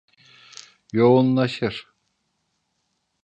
Yoğunlaşır. 0.93 1.87